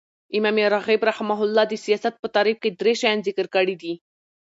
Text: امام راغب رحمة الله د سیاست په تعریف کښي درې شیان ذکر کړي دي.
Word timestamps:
امام 0.37 0.57
راغب 0.73 1.01
رحمة 1.09 1.37
الله 1.43 1.63
د 1.67 1.73
سیاست 1.85 2.13
په 2.21 2.27
تعریف 2.35 2.57
کښي 2.63 2.71
درې 2.81 2.93
شیان 3.01 3.17
ذکر 3.27 3.45
کړي 3.55 3.75
دي. 3.81 3.93